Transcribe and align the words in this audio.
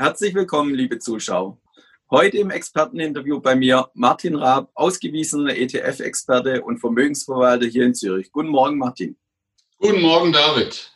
Herzlich 0.00 0.34
willkommen, 0.34 0.74
liebe 0.74 0.98
Zuschauer. 0.98 1.58
Heute 2.10 2.38
im 2.38 2.48
Experteninterview 2.48 3.38
bei 3.38 3.54
mir 3.54 3.90
Martin 3.92 4.34
Raab, 4.34 4.70
ausgewiesener 4.72 5.54
ETF-Experte 5.54 6.62
und 6.62 6.78
Vermögensverwalter 6.78 7.66
hier 7.66 7.84
in 7.84 7.94
Zürich. 7.94 8.32
Guten 8.32 8.48
Morgen, 8.48 8.78
Martin. 8.78 9.18
Guten 9.76 10.00
Morgen, 10.00 10.32
David. 10.32 10.90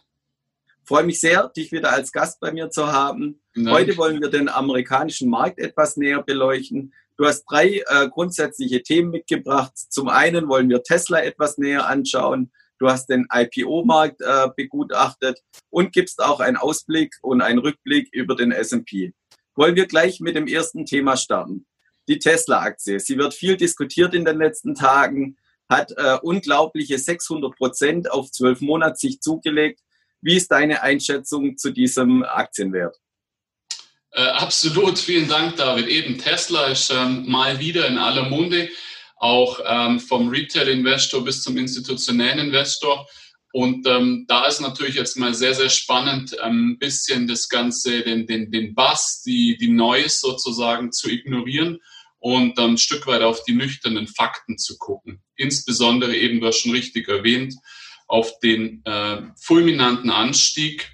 freue 0.85 1.05
mich 1.05 1.21
sehr, 1.21 1.51
dich 1.51 1.71
wieder 1.71 1.93
als 1.93 2.13
Gast 2.13 2.41
bei 2.41 2.51
mir 2.51 2.71
zu 2.71 2.91
haben. 2.91 3.43
Dank. 3.55 3.69
Heute 3.73 3.95
wollen 3.99 4.23
wir 4.23 4.31
den 4.31 4.49
amerikanischen 4.49 5.29
Markt 5.29 5.59
etwas 5.59 5.99
näher 5.99 6.23
beleuchten. 6.23 6.95
Du 7.19 7.27
hast 7.27 7.45
drei 7.45 7.83
äh, 7.87 8.09
grundsätzliche 8.09 8.83
Themen 8.83 9.11
mitgebracht. 9.11 9.73
Zum 9.77 10.09
einen 10.09 10.49
wollen 10.49 10.71
wir 10.71 10.83
Tesla 10.83 11.23
etwas 11.23 11.59
näher 11.59 11.87
anschauen. 11.87 12.53
Du 12.85 12.91
hast 12.91 13.07
den 13.07 13.27
IPO-Markt 13.33 14.21
äh, 14.21 14.49
begutachtet 14.55 15.41
und 15.71 15.95
gibst 15.95 16.23
auch 16.23 16.39
einen 16.39 16.59
Ausblick 16.59 17.15
und 17.23 17.41
einen 17.41 17.59
Rückblick 17.59 18.11
über 18.13 18.37
den 18.37 18.53
S&P. 18.53 19.15
Wollen 19.55 19.75
wir 19.75 19.87
gleich 19.87 20.21
mit 20.21 20.37
dem 20.37 20.47
ersten 20.47 20.85
Thema 20.85 21.17
starten. 21.17 21.65
Die 22.09 22.19
Tesla-Aktie. 22.19 23.01
Sie 23.01 23.17
wird 23.17 23.33
viel 23.33 23.57
diskutiert 23.57 24.13
in 24.13 24.27
den 24.27 24.37
letzten 24.37 24.75
Tagen, 24.75 25.39
hat 25.67 25.93
äh, 25.97 26.19
unglaubliche 26.21 26.99
600 26.99 27.57
Prozent 27.57 28.11
auf 28.11 28.31
zwölf 28.31 28.61
Monate 28.61 28.97
sich 28.97 29.19
zugelegt. 29.19 29.81
Wie 30.21 30.37
ist 30.37 30.53
deine 30.53 30.83
Einschätzung 30.83 31.57
zu 31.57 31.71
diesem 31.71 32.23
Aktienwert? 32.23 32.99
Äh, 34.11 34.27
absolut, 34.27 34.99
vielen 34.99 35.27
Dank, 35.27 35.57
David. 35.57 35.87
Eben 35.87 36.19
Tesla 36.19 36.67
ist 36.67 36.91
ähm, 36.91 37.25
mal 37.31 37.59
wieder 37.59 37.89
in 37.89 37.97
aller 37.97 38.29
Munde 38.29 38.69
auch 39.25 39.59
ähm, 39.67 39.99
vom 39.99 40.29
Retail-Investor 40.29 41.25
bis 41.25 41.43
zum 41.43 41.57
institutionellen 41.57 42.39
Investor. 42.39 43.09
Und 43.55 43.87
ähm, 43.87 44.27
da 44.29 44.45
ist 44.45 44.61
natürlich 44.61 44.97
jetzt 44.97 45.17
mal 45.17 45.33
sehr, 45.33 45.55
sehr 45.55 45.71
spannend, 45.71 46.39
ein 46.41 46.53
ähm, 46.53 46.79
bisschen 46.79 47.27
das 47.27 47.49
Ganze, 47.49 48.03
den, 48.03 48.27
den, 48.27 48.51
den 48.51 48.75
Bass, 48.75 49.23
die, 49.23 49.57
die 49.57 49.71
Noise 49.71 50.19
sozusagen 50.19 50.93
zu 50.93 51.09
ignorieren 51.09 51.79
und 52.19 52.59
ein 52.59 52.77
Stück 52.77 53.07
weit 53.07 53.23
auf 53.23 53.43
die 53.45 53.55
nüchternen 53.55 54.09
Fakten 54.09 54.59
zu 54.59 54.77
gucken. 54.77 55.23
Insbesondere 55.37 56.15
eben, 56.15 56.41
du 56.41 56.49
hast 56.49 56.59
schon 56.59 56.73
richtig 56.73 57.09
erwähnt, 57.09 57.55
auf 58.07 58.39
den 58.41 58.85
äh, 58.85 59.23
fulminanten 59.41 60.11
Anstieg. 60.11 60.91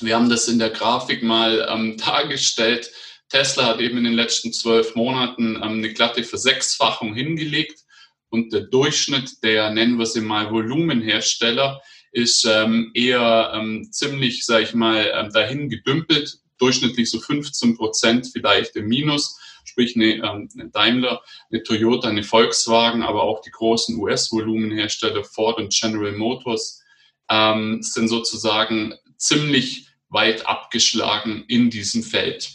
Wir 0.00 0.16
haben 0.16 0.30
das 0.30 0.48
in 0.48 0.58
der 0.58 0.70
Grafik 0.70 1.22
mal 1.22 1.68
ähm, 1.70 1.96
dargestellt 2.02 2.90
Tesla 3.28 3.66
hat 3.66 3.80
eben 3.80 3.98
in 3.98 4.04
den 4.04 4.14
letzten 4.14 4.52
zwölf 4.52 4.94
Monaten 4.94 5.56
ähm, 5.56 5.62
eine 5.62 5.92
glatte 5.92 6.24
Versechsfachung 6.24 7.14
hingelegt. 7.14 7.80
Und 8.28 8.52
der 8.52 8.62
Durchschnitt 8.62 9.42
der, 9.42 9.70
nennen 9.70 9.98
wir 9.98 10.06
sie 10.06 10.20
mal, 10.20 10.50
Volumenhersteller 10.50 11.80
ist 12.10 12.44
ähm, 12.44 12.90
eher 12.94 13.52
ähm, 13.54 13.88
ziemlich, 13.90 14.44
sage 14.44 14.64
ich 14.64 14.74
mal, 14.74 15.28
dahin 15.32 15.68
gedümpelt, 15.68 16.38
durchschnittlich 16.58 17.10
so 17.10 17.20
15 17.20 17.76
Prozent 17.76 18.28
vielleicht 18.32 18.76
im 18.76 18.86
Minus, 18.86 19.38
sprich 19.64 19.96
eine, 19.96 20.22
eine 20.22 20.70
Daimler, 20.70 21.22
eine 21.50 21.62
Toyota, 21.62 22.08
eine 22.08 22.22
Volkswagen, 22.22 23.02
aber 23.02 23.22
auch 23.22 23.40
die 23.40 23.50
großen 23.50 23.96
US-Volumenhersteller 23.98 25.24
Ford 25.24 25.58
und 25.58 25.72
General 25.72 26.12
Motors 26.12 26.82
ähm, 27.30 27.82
sind 27.82 28.08
sozusagen 28.08 28.94
ziemlich 29.16 29.88
weit 30.08 30.46
abgeschlagen 30.46 31.44
in 31.48 31.70
diesem 31.70 32.02
Feld. 32.02 32.50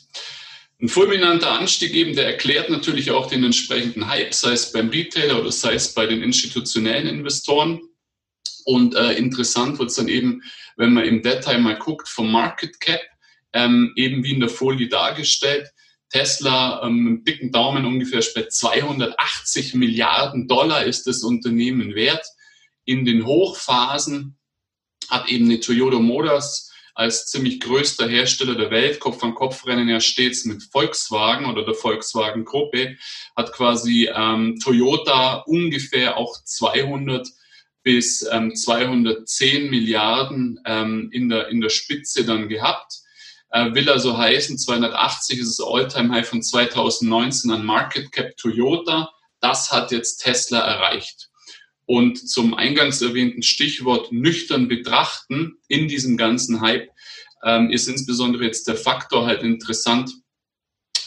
Ein 0.82 0.88
fulminanter 0.88 1.52
Anstieg 1.52 1.94
eben, 1.94 2.16
der 2.16 2.26
erklärt 2.26 2.70
natürlich 2.70 3.12
auch 3.12 3.28
den 3.28 3.44
entsprechenden 3.44 4.08
Hype, 4.08 4.34
sei 4.34 4.54
es 4.54 4.72
beim 4.72 4.90
Retailer 4.90 5.42
oder 5.42 5.52
sei 5.52 5.74
es 5.74 5.94
bei 5.94 6.06
den 6.06 6.24
institutionellen 6.24 7.08
Investoren. 7.08 7.82
Und 8.64 8.96
äh, 8.96 9.14
interessant 9.14 9.78
wird 9.78 9.90
es 9.90 9.98
dann 9.98 10.08
eben, 10.08 10.42
wenn 10.78 10.94
man 10.94 11.04
im 11.04 11.22
Detail 11.22 11.60
mal 11.60 11.78
guckt, 11.78 12.08
vom 12.08 12.32
Market 12.32 12.80
Cap, 12.80 13.02
ähm, 13.52 13.92
eben 13.98 14.24
wie 14.24 14.32
in 14.32 14.40
der 14.40 14.48
Folie 14.48 14.88
dargestellt. 14.88 15.70
Tesla 16.10 16.82
ähm, 16.84 17.04
mit 17.04 17.28
dicken 17.28 17.52
Daumen 17.52 17.86
ungefähr 17.86 18.24
bei 18.34 18.48
280 18.48 19.74
Milliarden 19.74 20.48
Dollar 20.48 20.86
ist 20.86 21.08
das 21.08 21.24
Unternehmen 21.24 21.94
wert. 21.94 22.26
In 22.86 23.04
den 23.04 23.26
Hochphasen 23.26 24.38
hat 25.10 25.28
eben 25.28 25.46
eine 25.46 25.60
Toyota 25.60 26.00
Motors 26.00 26.69
als 27.00 27.28
ziemlich 27.28 27.62
größter 27.62 28.10
Hersteller 28.10 28.56
der 28.56 28.72
Welt, 28.72 29.00
Kopf 29.00 29.24
an 29.24 29.34
Kopf 29.34 29.66
rennen 29.66 29.88
ja 29.88 30.02
stets 30.02 30.44
mit 30.44 30.62
Volkswagen 30.64 31.46
oder 31.46 31.64
der 31.64 31.74
Volkswagen-Gruppe, 31.74 32.98
hat 33.38 33.54
quasi 33.54 34.10
ähm, 34.14 34.60
Toyota 34.62 35.36
ungefähr 35.48 36.18
auch 36.18 36.44
200 36.44 37.26
bis 37.84 38.28
ähm, 38.30 38.54
210 38.54 39.70
Milliarden 39.70 40.60
ähm, 40.66 41.10
in, 41.14 41.30
der, 41.30 41.48
in 41.48 41.62
der 41.62 41.70
Spitze 41.70 42.26
dann 42.26 42.50
gehabt. 42.50 42.92
Äh, 43.52 43.74
will 43.74 43.90
also 43.90 44.18
heißen, 44.18 44.58
280 44.58 45.40
ist 45.40 45.58
das 45.58 45.66
All-Time-High 45.66 46.28
von 46.28 46.44
2019 46.44 47.50
an 47.50 47.66
Market 47.66 48.12
Cap 48.12 48.36
Toyota. 48.36 49.10
Das 49.40 49.72
hat 49.72 49.94
jetzt 49.94 50.18
Tesla 50.18 50.60
erreicht. 50.60 51.30
Und 51.90 52.30
zum 52.30 52.54
eingangs 52.54 53.02
erwähnten 53.02 53.42
Stichwort 53.42 54.12
nüchtern 54.12 54.68
betrachten 54.68 55.58
in 55.68 55.88
diesem 55.88 56.18
ganzen 56.18 56.62
Hype 56.62 56.92
ähm, 57.44 57.72
ist 57.72 57.88
insbesondere 57.88 58.44
jetzt 58.44 58.68
der 58.68 58.76
Faktor 58.76 59.26
halt 59.26 59.42
interessant, 59.42 60.12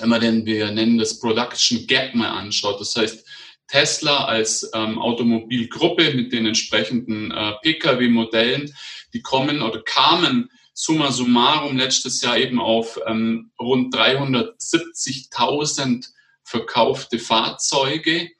wenn 0.00 0.08
man 0.08 0.20
denn, 0.20 0.44
wir 0.44 0.72
nennen 0.72 0.98
das 0.98 1.20
Production 1.20 1.86
Gap 1.86 2.16
mal 2.16 2.30
anschaut. 2.30 2.80
Das 2.80 2.96
heißt, 2.96 3.24
Tesla 3.68 4.24
als 4.24 4.68
ähm, 4.74 4.98
Automobilgruppe 4.98 6.14
mit 6.14 6.32
den 6.32 6.46
entsprechenden 6.46 7.30
äh, 7.30 7.52
Pkw-Modellen, 7.62 8.74
die 9.14 9.22
kommen 9.22 9.62
oder 9.62 9.82
kamen 9.82 10.50
summa 10.74 11.12
summarum 11.12 11.76
letztes 11.76 12.22
Jahr 12.22 12.38
eben 12.38 12.58
auf 12.58 12.98
ähm, 13.06 13.52
rund 13.60 13.94
370.000 13.94 16.08
verkaufte 16.42 17.20
Fahrzeuge 17.20 18.31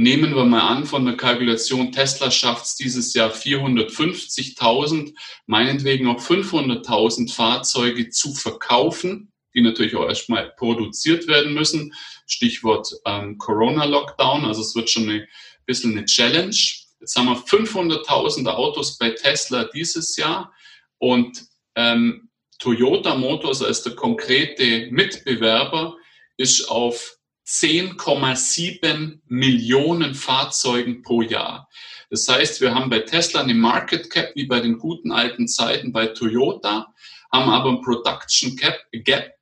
Nehmen 0.00 0.36
wir 0.36 0.44
mal 0.44 0.60
an, 0.60 0.86
von 0.86 1.04
der 1.04 1.16
Kalkulation 1.16 1.90
Tesla 1.90 2.30
schafft 2.30 2.66
es 2.66 2.76
dieses 2.76 3.14
Jahr 3.14 3.32
450.000, 3.32 5.12
meinetwegen 5.46 6.06
auch 6.06 6.20
500.000 6.20 7.34
Fahrzeuge 7.34 8.08
zu 8.08 8.32
verkaufen, 8.32 9.32
die 9.54 9.60
natürlich 9.60 9.96
auch 9.96 10.06
erstmal 10.06 10.50
produziert 10.56 11.26
werden 11.26 11.52
müssen. 11.52 11.92
Stichwort 12.28 12.94
ähm, 13.06 13.38
Corona-Lockdown, 13.38 14.44
also 14.44 14.62
es 14.62 14.76
wird 14.76 14.88
schon 14.88 15.08
ein 15.10 15.26
bisschen 15.66 15.98
eine 15.98 16.04
Challenge. 16.04 16.54
Jetzt 17.00 17.16
haben 17.16 17.26
wir 17.26 17.36
500.000 17.36 18.46
Autos 18.46 18.98
bei 18.98 19.10
Tesla 19.10 19.64
dieses 19.64 20.16
Jahr 20.16 20.52
und 20.98 21.42
ähm, 21.74 22.30
Toyota 22.60 23.16
Motors 23.16 23.62
als 23.62 23.82
der 23.82 23.96
konkrete 23.96 24.92
Mitbewerber 24.92 25.96
ist 26.36 26.70
auf 26.70 27.17
10,7 27.48 29.20
Millionen 29.26 30.14
Fahrzeugen 30.14 31.00
pro 31.00 31.22
Jahr. 31.22 31.70
Das 32.10 32.28
heißt, 32.28 32.60
wir 32.60 32.74
haben 32.74 32.90
bei 32.90 33.00
Tesla 33.00 33.40
eine 33.40 33.54
Market 33.54 34.10
Cap 34.10 34.32
wie 34.34 34.44
bei 34.44 34.60
den 34.60 34.76
guten 34.78 35.12
alten 35.12 35.48
Zeiten 35.48 35.90
bei 35.90 36.08
Toyota, 36.08 36.92
haben 37.32 37.50
aber 37.50 37.70
ein 37.70 37.80
Production 37.80 38.54
Cap, 38.54 38.78
Gap 38.92 39.32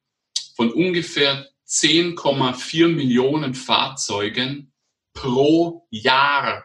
von 0.55 0.73
ungefähr 0.73 1.49
10,4 1.69 2.89
Millionen 2.89 3.55
Fahrzeugen 3.55 4.73
pro 5.13 5.89
Jahr. 5.91 6.65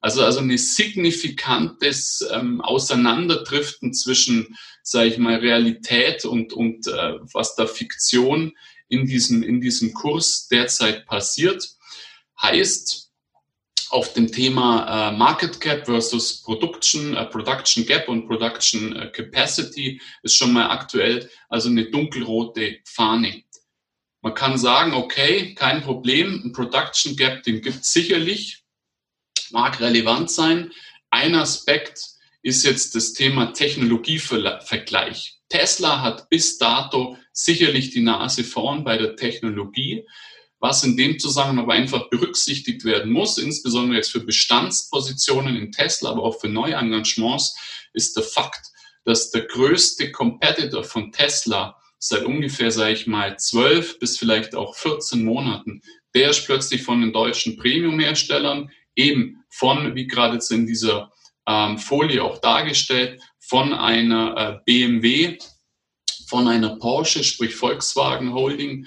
Also, 0.00 0.24
also 0.24 0.40
ein 0.40 0.56
signifikantes 0.58 2.26
ähm, 2.32 2.60
Auseinanderdriften 2.62 3.94
zwischen, 3.94 4.56
sage 4.82 5.10
ich 5.10 5.18
mal, 5.18 5.36
Realität 5.36 6.24
und, 6.24 6.52
und 6.52 6.88
äh, 6.88 7.14
was 7.32 7.54
da 7.54 7.66
Fiktion 7.66 8.54
in 8.90 9.06
diesem, 9.06 9.42
in 9.42 9.60
diesem 9.60 9.94
Kurs 9.94 10.48
derzeit 10.48 11.06
passiert. 11.06 11.66
Heißt, 12.42 13.10
auf 13.90 14.12
dem 14.12 14.30
Thema 14.30 15.10
äh, 15.10 15.16
Market 15.16 15.60
Cap 15.60 15.86
versus 15.86 16.42
Production, 16.42 17.16
äh, 17.16 17.26
Production 17.26 17.84
Gap 17.86 18.08
und 18.08 18.26
Production 18.26 18.94
äh, 18.94 19.10
Capacity 19.10 20.00
ist 20.22 20.36
schon 20.36 20.52
mal 20.52 20.70
aktuell 20.70 21.28
also 21.48 21.68
eine 21.68 21.90
dunkelrote 21.90 22.78
Fahne. 22.84 23.42
Man 24.22 24.34
kann 24.34 24.58
sagen, 24.58 24.92
okay, 24.94 25.54
kein 25.54 25.82
Problem, 25.82 26.42
ein 26.44 26.52
Production 26.52 27.16
Gap, 27.16 27.42
den 27.42 27.62
gibt 27.62 27.80
es 27.80 27.92
sicherlich, 27.92 28.64
mag 29.50 29.80
relevant 29.80 30.30
sein. 30.30 30.72
Ein 31.10 31.34
Aspekt 31.34 32.09
ist 32.42 32.64
jetzt 32.64 32.94
das 32.94 33.12
Thema 33.12 33.52
Technologievergleich. 33.52 35.40
Tesla 35.48 36.00
hat 36.00 36.28
bis 36.30 36.58
dato 36.58 37.16
sicherlich 37.32 37.90
die 37.90 38.02
Nase 38.02 38.44
vorn 38.44 38.84
bei 38.84 38.96
der 38.96 39.16
Technologie. 39.16 40.06
Was 40.58 40.84
in 40.84 40.96
dem 40.96 41.18
Zusammenhang 41.18 41.64
aber 41.64 41.72
einfach 41.72 42.10
berücksichtigt 42.10 42.84
werden 42.84 43.12
muss, 43.12 43.38
insbesondere 43.38 43.96
jetzt 43.96 44.12
für 44.12 44.20
Bestandspositionen 44.20 45.56
in 45.56 45.72
Tesla, 45.72 46.10
aber 46.10 46.22
auch 46.22 46.38
für 46.38 46.48
Neuengagements, 46.48 47.56
ist 47.94 48.16
der 48.16 48.22
Fakt, 48.22 48.66
dass 49.04 49.30
der 49.30 49.42
größte 49.42 50.12
Competitor 50.12 50.84
von 50.84 51.12
Tesla 51.12 51.76
seit 51.98 52.24
ungefähr, 52.24 52.70
sage 52.70 52.92
ich 52.92 53.06
mal, 53.06 53.38
zwölf 53.38 53.98
bis 53.98 54.18
vielleicht 54.18 54.54
auch 54.54 54.76
14 54.76 55.24
Monaten, 55.24 55.82
der 56.14 56.30
ist 56.30 56.44
plötzlich 56.44 56.82
von 56.82 57.00
den 57.00 57.12
deutschen 57.12 57.56
Premium-Herstellern, 57.56 58.70
eben 58.96 59.44
von, 59.48 59.94
wie 59.94 60.06
gerade 60.06 60.34
jetzt 60.34 60.50
in 60.50 60.66
dieser 60.66 61.10
ähm, 61.50 61.78
Folie 61.78 62.22
auch 62.22 62.38
dargestellt, 62.38 63.20
von 63.38 63.72
einer 63.72 64.36
äh, 64.36 64.58
BMW 64.64 65.38
von 66.30 66.46
einer 66.46 66.76
Porsche, 66.76 67.24
sprich 67.24 67.56
Volkswagen 67.56 68.32
Holding, 68.32 68.86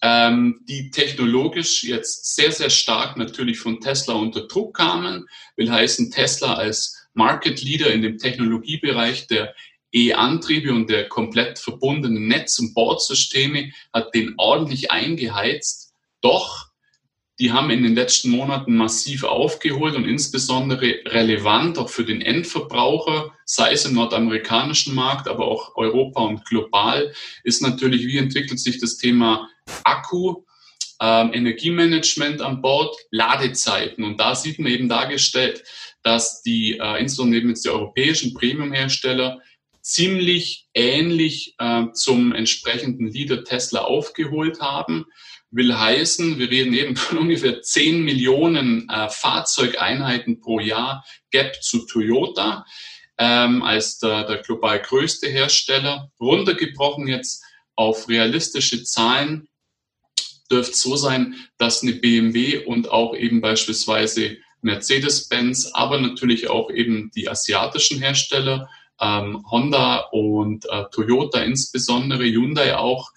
ähm, 0.00 0.60
die 0.68 0.90
technologisch 0.90 1.82
jetzt 1.82 2.36
sehr, 2.36 2.52
sehr 2.52 2.70
stark 2.70 3.16
natürlich 3.16 3.58
von 3.58 3.80
Tesla 3.80 4.14
unter 4.14 4.46
Druck 4.46 4.76
kamen. 4.76 5.26
Will 5.56 5.70
heißen, 5.70 6.12
Tesla 6.12 6.54
als 6.54 7.08
Market 7.12 7.60
Leader 7.62 7.92
in 7.92 8.02
dem 8.02 8.18
Technologiebereich 8.18 9.26
der 9.26 9.54
E-Antriebe 9.92 10.72
und 10.72 10.88
der 10.88 11.08
komplett 11.08 11.58
verbundenen 11.58 12.28
Netz- 12.28 12.60
und 12.60 12.74
Bordsysteme 12.74 13.72
hat 13.92 14.14
den 14.14 14.34
ordentlich 14.36 14.92
eingeheizt. 14.92 15.92
Doch 16.20 16.68
die 17.40 17.52
haben 17.52 17.70
in 17.70 17.82
den 17.82 17.94
letzten 17.94 18.30
Monaten 18.30 18.76
massiv 18.76 19.24
aufgeholt 19.24 19.96
und 19.96 20.06
insbesondere 20.06 21.00
relevant 21.06 21.78
auch 21.78 21.88
für 21.88 22.04
den 22.04 22.20
Endverbraucher, 22.20 23.32
sei 23.44 23.72
es 23.72 23.84
im 23.84 23.94
nordamerikanischen 23.94 24.94
Markt, 24.94 25.26
aber 25.26 25.46
auch 25.46 25.74
Europa 25.74 26.22
und 26.22 26.44
global, 26.44 27.12
ist 27.42 27.60
natürlich, 27.60 28.06
wie 28.06 28.18
entwickelt 28.18 28.60
sich 28.60 28.78
das 28.78 28.98
Thema 28.98 29.48
Akku, 29.82 30.44
ähm, 31.00 31.32
Energiemanagement 31.32 32.40
an 32.40 32.62
Bord, 32.62 32.94
Ladezeiten. 33.10 34.04
Und 34.04 34.20
da 34.20 34.36
sieht 34.36 34.60
man 34.60 34.70
eben 34.70 34.88
dargestellt, 34.88 35.64
dass 36.02 36.42
die, 36.42 36.78
äh, 36.78 37.00
insbesondere 37.00 37.40
eben 37.40 37.48
jetzt 37.48 37.64
die 37.64 37.70
europäischen 37.70 38.32
Premium-Hersteller, 38.34 39.40
ziemlich 39.80 40.66
ähnlich 40.72 41.56
äh, 41.58 41.84
zum 41.92 42.32
entsprechenden 42.32 43.08
Leader 43.08 43.44
Tesla 43.44 43.82
aufgeholt 43.82 44.60
haben 44.60 45.04
will 45.54 45.76
heißen, 45.76 46.38
wir 46.38 46.50
reden 46.50 46.74
eben 46.74 46.96
von 46.96 47.18
ungefähr 47.18 47.62
10 47.62 48.02
Millionen 48.02 48.88
äh, 48.88 49.08
Fahrzeugeinheiten 49.08 50.40
pro 50.40 50.60
Jahr 50.60 51.04
Gap 51.30 51.62
zu 51.62 51.86
Toyota 51.86 52.66
ähm, 53.18 53.62
als 53.62 53.98
der, 53.98 54.24
der 54.24 54.38
global 54.38 54.80
größte 54.80 55.28
Hersteller. 55.28 56.10
Runtergebrochen 56.20 57.06
jetzt 57.06 57.44
auf 57.76 58.08
realistische 58.08 58.82
Zahlen 58.84 59.48
dürfte 60.50 60.76
so 60.76 60.96
sein, 60.96 61.34
dass 61.58 61.82
eine 61.82 61.94
BMW 61.94 62.64
und 62.64 62.90
auch 62.90 63.16
eben 63.16 63.40
beispielsweise 63.40 64.36
Mercedes-Benz, 64.62 65.70
aber 65.72 66.00
natürlich 66.00 66.48
auch 66.48 66.70
eben 66.70 67.10
die 67.14 67.28
asiatischen 67.28 68.00
Hersteller, 68.00 68.68
ähm, 69.00 69.44
Honda 69.50 70.08
und 70.12 70.66
äh, 70.66 70.84
Toyota 70.92 71.40
insbesondere, 71.42 72.24
Hyundai 72.24 72.76
auch, 72.76 73.10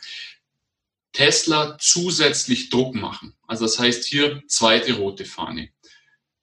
Tesla 1.17 1.77
zusätzlich 1.79 2.69
Druck 2.69 2.93
machen. 2.93 3.33
Also 3.47 3.65
das 3.65 3.79
heißt 3.79 4.05
hier 4.05 4.43
zweite 4.47 4.97
rote 4.97 5.25
Fahne. 5.25 5.69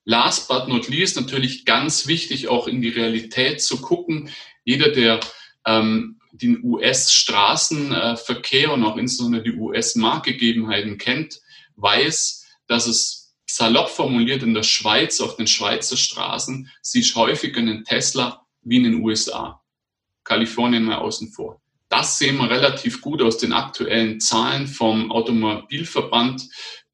Last 0.04 0.48
but 0.48 0.66
not 0.66 0.88
least 0.88 1.14
natürlich 1.14 1.64
ganz 1.64 2.08
wichtig, 2.08 2.48
auch 2.48 2.66
in 2.66 2.82
die 2.82 2.88
Realität 2.88 3.62
zu 3.62 3.80
gucken. 3.80 4.30
Jeder, 4.64 4.90
der 4.90 5.20
ähm, 5.64 6.18
den 6.32 6.64
US-Straßenverkehr 6.64 8.72
und 8.72 8.82
auch 8.82 8.96
insbesondere 8.96 9.44
die 9.44 9.54
US-Marktgegebenheiten 9.54 10.98
kennt, 10.98 11.40
weiß, 11.76 12.44
dass 12.66 12.88
es 12.88 13.36
salopp 13.46 13.90
formuliert 13.90 14.42
in 14.42 14.54
der 14.54 14.64
Schweiz, 14.64 15.20
auf 15.20 15.36
den 15.36 15.46
Schweizer 15.46 15.96
Straßen, 15.96 16.68
siehst 16.82 17.14
häufiger 17.14 17.60
einen 17.60 17.84
Tesla 17.84 18.44
wie 18.62 18.78
in 18.78 18.82
den 18.82 19.04
USA. 19.04 19.62
Kalifornien 20.24 20.82
mal 20.82 20.98
außen 20.98 21.30
vor. 21.30 21.60
Das 21.96 22.18
sehen 22.18 22.38
wir 22.38 22.50
relativ 22.50 23.00
gut 23.00 23.22
aus 23.22 23.38
den 23.38 23.52
aktuellen 23.52 24.18
Zahlen 24.18 24.66
vom 24.66 25.12
Automobilverband 25.12 26.42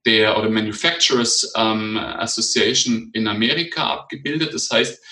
der 0.05 0.37
oder 0.39 0.51
Manufacturers 0.51 1.51
ähm, 1.57 1.97
Association 1.97 3.09
in 3.15 3.27
Amerika 3.27 3.95
abgebildet. 3.95 4.53
Das 4.53 4.69
heißt, 4.69 5.03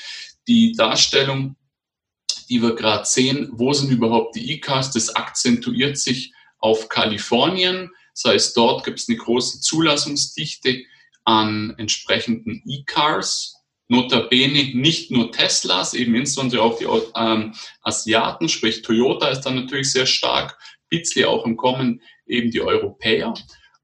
die 0.46 0.74
Darstellung, 0.76 1.56
die 2.50 2.60
wir 2.60 2.74
gerade 2.74 3.06
sehen, 3.06 3.48
wo 3.52 3.72
sind 3.72 3.90
überhaupt 3.90 4.36
die 4.36 4.52
E-Cars, 4.52 4.90
das 4.90 5.16
akzentuiert 5.16 5.96
sich 5.96 6.34
auf 6.58 6.90
Kalifornien. 6.90 7.90
Das 8.12 8.30
heißt, 8.30 8.56
dort 8.58 8.84
gibt 8.84 8.98
es 8.98 9.08
eine 9.08 9.16
große 9.16 9.62
Zulassungsdichte 9.62 10.82
an 11.24 11.72
entsprechenden 11.78 12.62
E-Cars 12.66 13.57
notabene 13.88 14.74
nicht 14.74 15.10
nur 15.10 15.32
Teslas, 15.32 15.94
eben 15.94 16.14
insbesondere 16.14 16.62
auch 16.62 16.78
die 16.78 16.86
ähm, 17.16 17.54
Asiaten, 17.82 18.48
sprich 18.48 18.82
Toyota 18.82 19.28
ist 19.28 19.42
dann 19.42 19.56
natürlich 19.56 19.90
sehr 19.90 20.06
stark, 20.06 20.58
Bizli 20.90 21.24
auch 21.24 21.44
im 21.44 21.56
Kommen 21.56 22.02
eben 22.26 22.50
die 22.50 22.60
Europäer. 22.60 23.34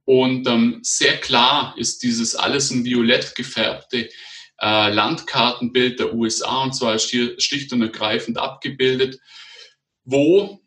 Und 0.05 0.47
ähm, 0.47 0.81
sehr 0.83 1.17
klar 1.17 1.75
ist 1.79 2.03
dieses 2.03 2.37
alles 2.37 2.71
in 2.71 2.85
Violett 2.85 3.35
gefärbte 3.35 4.11
äh, 4.61 4.91
Landkartenbild 4.93 5.99
der 5.99 6.15
USA 6.15 6.63
und 6.63 6.75
zwar 6.75 6.99
hier 6.99 7.39
schlicht 7.41 7.73
und 7.73 7.83
ergreifend 7.83 8.39
abgebildet, 8.39 9.19
wo 10.05 10.61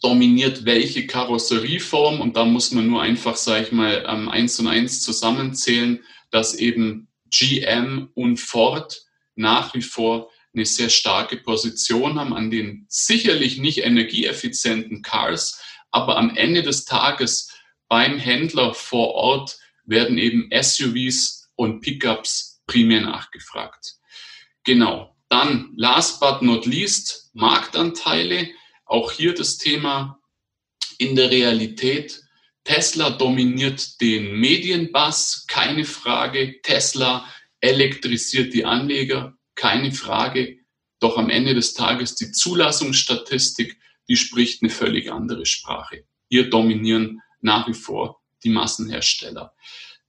dominiert 0.00 0.64
welche 0.64 1.06
Karosserieform 1.06 2.20
und 2.20 2.36
da 2.36 2.44
muss 2.44 2.72
man 2.72 2.86
nur 2.86 3.02
einfach, 3.02 3.36
sage 3.36 3.64
ich 3.64 3.72
mal, 3.72 4.04
ähm, 4.08 4.28
eins 4.28 4.58
und 4.58 4.68
eins 4.68 5.02
zusammenzählen, 5.02 6.02
dass 6.30 6.54
eben 6.54 7.08
GM 7.34 8.10
und 8.14 8.38
Ford 8.38 9.02
nach 9.34 9.74
wie 9.74 9.82
vor 9.82 10.30
eine 10.54 10.66
sehr 10.66 10.90
starke 10.90 11.38
Position 11.38 12.18
haben 12.18 12.34
an 12.34 12.50
den 12.50 12.84
sicherlich 12.88 13.58
nicht 13.58 13.78
energieeffizienten 13.78 15.02
Cars, 15.02 15.60
aber 15.90 16.16
am 16.18 16.36
Ende 16.36 16.62
des 16.62 16.84
Tages 16.84 17.50
beim 17.88 18.18
Händler 18.18 18.74
vor 18.74 19.14
Ort 19.14 19.58
werden 19.84 20.18
eben 20.18 20.50
SUVs 20.52 21.50
und 21.56 21.80
Pickups 21.80 22.62
primär 22.66 23.00
nachgefragt. 23.00 23.96
Genau. 24.64 25.16
Dann, 25.28 25.72
last 25.76 26.20
but 26.20 26.42
not 26.42 26.66
least, 26.66 27.30
Marktanteile. 27.32 28.50
Auch 28.84 29.12
hier 29.12 29.34
das 29.34 29.56
Thema 29.56 30.20
in 30.98 31.16
der 31.16 31.30
Realität 31.30 32.22
Tesla 32.64 33.10
dominiert 33.10 34.00
den 34.00 34.38
Medienbass, 34.38 35.46
keine 35.48 35.84
Frage. 35.84 36.60
Tesla 36.62 37.28
elektrisiert 37.60 38.54
die 38.54 38.64
Anleger, 38.64 39.36
keine 39.54 39.92
Frage. 39.92 40.58
Doch 41.00 41.18
am 41.18 41.30
Ende 41.30 41.54
des 41.54 41.74
Tages 41.74 42.14
die 42.14 42.30
Zulassungsstatistik, 42.30 43.76
die 44.08 44.16
spricht 44.16 44.62
eine 44.62 44.70
völlig 44.70 45.10
andere 45.10 45.46
Sprache. 45.46 46.04
Hier 46.28 46.48
dominieren 46.50 47.20
nach 47.40 47.66
wie 47.68 47.74
vor 47.74 48.20
die 48.44 48.50
Massenhersteller. 48.50 49.54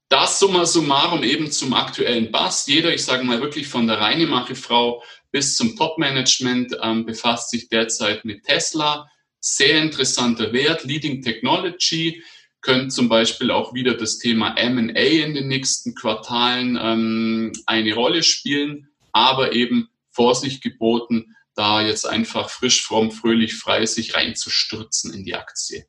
Das 0.10 0.40
summa 0.40 0.66
summarum 0.66 1.24
eben 1.24 1.52
zum 1.52 1.74
aktuellen 1.74 2.32
Bass. 2.32 2.68
Jeder, 2.68 2.94
ich 2.94 3.04
sage 3.04 3.24
mal 3.24 3.42
wirklich 3.42 3.68
von 3.68 3.88
der 3.88 4.00
Reinemache-Frau 4.00 5.04
bis 5.32 5.56
zum 5.56 5.76
Top-Management 5.76 6.78
ähm, 6.84 7.06
befasst 7.06 7.50
sich 7.50 7.68
derzeit 7.68 8.24
mit 8.24 8.44
Tesla. 8.44 9.10
Sehr 9.40 9.82
interessanter 9.82 10.54
Wert, 10.54 10.84
Leading 10.84 11.24
Technology 11.24 12.24
könnte 12.64 12.88
zum 12.88 13.10
Beispiel 13.10 13.52
auch 13.52 13.74
wieder 13.74 13.94
das 13.94 14.18
Thema 14.18 14.56
MA 14.56 15.00
in 15.00 15.36
den 15.36 15.48
nächsten 15.48 15.94
Quartalen 15.94 16.78
ähm, 16.82 17.52
eine 17.66 17.94
Rolle 17.94 18.24
spielen, 18.24 18.90
aber 19.12 19.54
eben 19.54 19.90
Vorsicht 20.10 20.64
geboten, 20.64 21.36
da 21.56 21.82
jetzt 21.82 22.08
einfach 22.08 22.50
frisch, 22.50 22.84
fromm, 22.84 23.12
fröhlich, 23.12 23.56
frei 23.56 23.86
sich 23.86 24.16
reinzustürzen 24.16 25.14
in 25.14 25.24
die 25.24 25.36
Aktie. 25.36 25.86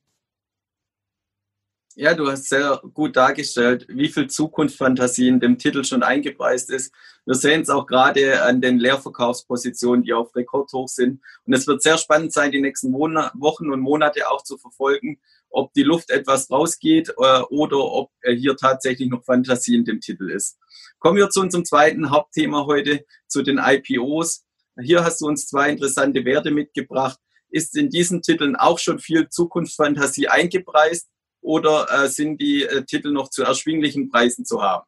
Ja, 1.96 2.12
du 2.12 2.28
hast 2.28 2.48
sehr 2.48 2.82
gut 2.92 3.14
dargestellt, 3.14 3.86
wie 3.88 4.08
viel 4.08 4.26
Zukunftsfantasie 4.26 5.28
in 5.28 5.38
dem 5.38 5.58
Titel 5.58 5.84
schon 5.84 6.02
eingepreist 6.02 6.70
ist. 6.70 6.92
Wir 7.24 7.36
sehen 7.36 7.62
es 7.62 7.70
auch 7.70 7.86
gerade 7.86 8.42
an 8.42 8.60
den 8.60 8.80
Leerverkaufspositionen, 8.80 10.02
die 10.02 10.12
auf 10.12 10.34
Rekordhoch 10.34 10.88
sind. 10.88 11.22
Und 11.46 11.52
es 11.52 11.68
wird 11.68 11.82
sehr 11.82 11.96
spannend 11.96 12.32
sein, 12.32 12.50
die 12.50 12.60
nächsten 12.60 12.92
Wochen 12.92 13.70
und 13.70 13.80
Monate 13.80 14.28
auch 14.28 14.42
zu 14.42 14.58
verfolgen, 14.58 15.20
ob 15.54 15.72
die 15.72 15.84
Luft 15.84 16.10
etwas 16.10 16.50
rausgeht 16.50 17.10
äh, 17.10 17.40
oder 17.48 17.78
ob 17.78 18.10
äh, 18.22 18.34
hier 18.34 18.56
tatsächlich 18.56 19.08
noch 19.08 19.24
Fantasie 19.24 19.76
in 19.76 19.84
dem 19.84 20.00
Titel 20.00 20.28
ist. 20.28 20.58
Kommen 20.98 21.16
wir 21.16 21.30
zu 21.30 21.40
unserem 21.40 21.64
zweiten 21.64 22.10
Hauptthema 22.10 22.66
heute, 22.66 23.04
zu 23.28 23.42
den 23.42 23.58
IPOs. 23.58 24.44
Hier 24.82 25.04
hast 25.04 25.20
du 25.20 25.26
uns 25.26 25.46
zwei 25.46 25.70
interessante 25.70 26.24
Werte 26.24 26.50
mitgebracht. 26.50 27.18
Ist 27.50 27.76
in 27.76 27.88
diesen 27.88 28.20
Titeln 28.20 28.56
auch 28.56 28.80
schon 28.80 28.98
viel 28.98 29.28
Zukunftsfantasie 29.28 30.26
eingepreist 30.26 31.08
oder 31.40 31.86
äh, 31.90 32.08
sind 32.08 32.40
die 32.40 32.64
äh, 32.64 32.84
Titel 32.84 33.12
noch 33.12 33.30
zu 33.30 33.44
erschwinglichen 33.44 34.10
Preisen 34.10 34.44
zu 34.44 34.60
haben? 34.60 34.84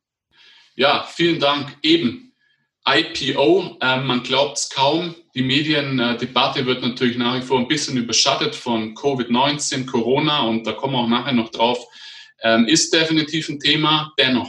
Ja, 0.75 1.07
vielen 1.09 1.39
Dank. 1.39 1.77
Eben. 1.83 2.35
IPO, 2.89 3.79
äh, 3.81 4.01
man 4.01 4.23
glaubt 4.23 4.59
es 4.59 4.71
kaum. 4.71 5.15
Die 5.35 5.43
Mediendebatte 5.43 6.67
wird 6.67 6.83
natürlich 6.83 7.17
nach 7.17 7.37
wie 7.37 7.45
vor 7.45 7.59
ein 7.59 7.69
bisschen 7.69 7.97
überschattet 7.97 8.55
von 8.55 8.95
Covid-19, 8.95 9.87
Corona 9.87 10.43
und 10.43 10.67
da 10.67 10.73
kommen 10.73 10.95
wir 10.95 11.01
auch 11.01 11.09
nachher 11.09 11.33
noch 11.33 11.51
drauf. 11.51 11.85
Ähm, 12.43 12.67
ist 12.67 12.95
definitiv 12.95 13.49
ein 13.49 13.59
Thema. 13.59 14.13
Dennoch, 14.19 14.49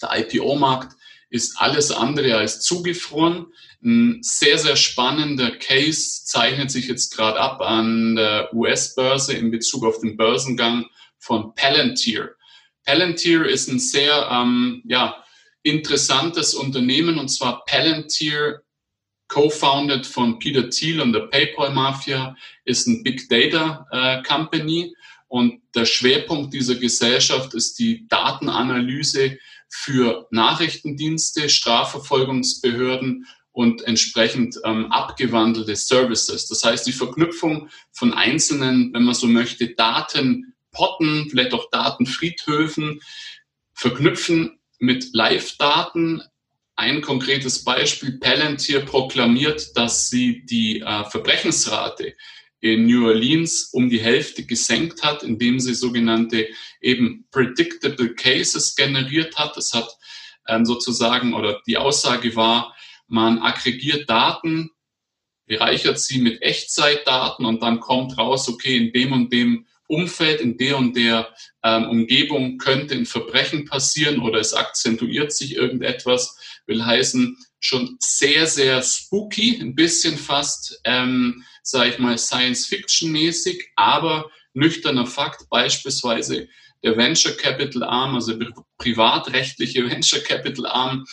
der 0.00 0.18
IPO-Markt 0.20 0.96
ist 1.28 1.60
alles 1.60 1.90
andere 1.90 2.36
als 2.36 2.60
zugefroren. 2.60 3.46
Ein 3.84 4.20
sehr, 4.22 4.58
sehr 4.58 4.76
spannender 4.76 5.50
Case 5.50 6.24
zeichnet 6.24 6.70
sich 6.70 6.88
jetzt 6.88 7.14
gerade 7.14 7.38
ab 7.38 7.60
an 7.60 8.16
der 8.16 8.52
US-Börse 8.54 9.34
in 9.34 9.50
Bezug 9.50 9.84
auf 9.84 10.00
den 10.00 10.16
Börsengang 10.16 10.86
von 11.18 11.54
Palantir. 11.54 12.30
Palantir 12.84 13.44
ist 13.44 13.68
ein 13.68 13.78
sehr, 13.78 14.28
ähm, 14.32 14.82
ja, 14.86 15.22
interessantes 15.68 16.54
Unternehmen 16.54 17.18
und 17.18 17.28
zwar 17.28 17.64
Palantir 17.64 18.62
co-founded 19.28 20.06
von 20.06 20.38
Peter 20.38 20.70
Thiel 20.70 21.00
und 21.00 21.12
der 21.12 21.26
PayPal 21.28 21.72
Mafia, 21.72 22.36
ist 22.64 22.86
ein 22.86 23.02
Big 23.02 23.28
Data 23.28 23.86
äh, 23.90 24.22
Company 24.22 24.94
und 25.28 25.60
der 25.74 25.84
Schwerpunkt 25.84 26.54
dieser 26.54 26.74
Gesellschaft 26.74 27.54
ist 27.54 27.78
die 27.78 28.08
Datenanalyse 28.08 29.38
für 29.68 30.26
Nachrichtendienste, 30.30 31.50
Strafverfolgungsbehörden 31.50 33.26
und 33.52 33.82
entsprechend 33.82 34.58
ähm, 34.64 34.90
abgewandelte 34.90 35.76
Services. 35.76 36.46
Das 36.46 36.64
heißt, 36.64 36.86
die 36.86 36.92
Verknüpfung 36.92 37.68
von 37.92 38.14
einzelnen, 38.14 38.94
wenn 38.94 39.02
man 39.02 39.14
so 39.14 39.26
möchte, 39.26 39.74
Datenpotten, 39.74 41.28
vielleicht 41.28 41.52
auch 41.52 41.68
Datenfriedhöfen, 41.70 43.00
verknüpfen 43.74 44.57
mit 44.78 45.12
Live-Daten. 45.12 46.22
Ein 46.76 47.00
konkretes 47.00 47.64
Beispiel, 47.64 48.18
Palantir 48.18 48.80
proklamiert, 48.80 49.76
dass 49.76 50.10
sie 50.10 50.44
die 50.44 50.80
äh, 50.80 51.04
Verbrechensrate 51.04 52.14
in 52.60 52.86
New 52.86 53.06
Orleans 53.06 53.70
um 53.72 53.88
die 53.88 54.00
Hälfte 54.00 54.44
gesenkt 54.44 55.02
hat, 55.02 55.22
indem 55.22 55.60
sie 55.60 55.74
sogenannte 55.74 56.48
eben 56.80 57.26
predictable 57.30 58.14
cases 58.14 58.74
generiert 58.74 59.36
hat. 59.38 59.56
Das 59.56 59.72
hat 59.72 59.88
ähm, 60.48 60.64
sozusagen, 60.64 61.34
oder 61.34 61.60
die 61.66 61.76
Aussage 61.76 62.34
war, 62.36 62.74
man 63.06 63.38
aggregiert 63.38 64.08
Daten, 64.10 64.70
bereichert 65.46 65.98
sie 65.98 66.20
mit 66.20 66.42
Echtzeitdaten 66.42 67.44
und 67.44 67.62
dann 67.62 67.80
kommt 67.80 68.18
raus, 68.18 68.48
okay, 68.48 68.76
in 68.76 68.92
dem 68.92 69.12
und 69.12 69.32
dem 69.32 69.66
Umfeld, 69.88 70.40
in 70.40 70.56
der 70.56 70.78
und 70.78 70.96
der 70.96 71.34
ähm, 71.64 71.88
Umgebung 71.88 72.58
könnte 72.58 72.94
ein 72.94 73.06
Verbrechen 73.06 73.64
passieren 73.64 74.20
oder 74.20 74.38
es 74.38 74.54
akzentuiert 74.54 75.32
sich 75.32 75.56
irgendetwas, 75.56 76.36
will 76.66 76.84
heißen, 76.84 77.36
schon 77.60 77.96
sehr, 77.98 78.46
sehr 78.46 78.82
spooky, 78.82 79.58
ein 79.60 79.74
bisschen 79.74 80.16
fast, 80.16 80.80
ähm, 80.84 81.44
sage 81.62 81.90
ich 81.90 81.98
mal, 81.98 82.16
Science-Fiction-mäßig, 82.16 83.72
aber 83.74 84.30
nüchterner 84.52 85.06
Fakt, 85.06 85.48
beispielsweise 85.50 86.48
der 86.84 86.96
Venture 86.96 87.32
Capital 87.32 87.82
Arm, 87.82 88.14
also 88.14 88.34
privatrechtliche 88.76 89.88
Venture 89.88 90.20
Capital 90.20 90.66
Arm 90.66 91.04